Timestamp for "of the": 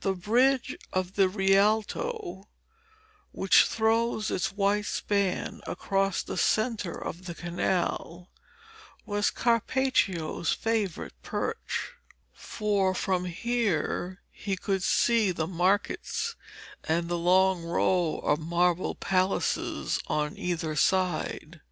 0.92-1.26, 7.02-7.34